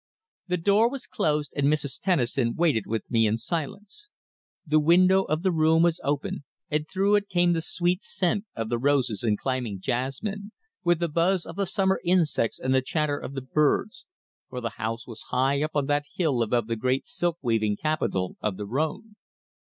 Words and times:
The 0.47 0.57
door 0.57 0.89
was 0.89 1.05
closed, 1.05 1.53
and 1.55 1.67
Mrs. 1.67 1.99
Tennison 1.99 2.55
waited 2.55 2.87
with 2.87 3.11
me 3.11 3.27
in 3.27 3.37
silence. 3.37 4.09
The 4.65 4.79
window 4.79 5.21
of 5.25 5.43
the 5.43 5.51
room 5.51 5.83
was 5.83 6.01
open 6.03 6.43
and 6.71 6.89
through 6.89 7.17
it 7.17 7.29
came 7.29 7.53
the 7.53 7.61
sweet 7.61 8.01
scent 8.01 8.45
of 8.55 8.69
the 8.69 8.79
roses 8.79 9.21
and 9.21 9.37
climbing 9.37 9.79
jasmine, 9.79 10.53
with 10.83 10.97
the 11.01 11.07
buzz 11.07 11.45
of 11.45 11.55
the 11.55 11.67
summer 11.67 12.01
insects 12.03 12.59
and 12.59 12.73
the 12.73 12.81
chatter 12.81 13.19
of 13.19 13.33
the 13.35 13.43
birds, 13.43 14.07
for 14.49 14.59
the 14.59 14.71
house 14.81 15.05
was 15.05 15.25
high 15.29 15.61
up 15.61 15.75
on 15.75 15.85
that 15.85 16.05
hill 16.15 16.41
above 16.41 16.65
the 16.65 16.75
great 16.75 17.05
silk 17.05 17.37
weaving 17.43 17.77
capital 17.77 18.35
of 18.41 18.57
the 18.57 18.65
Rhône. 18.65 19.13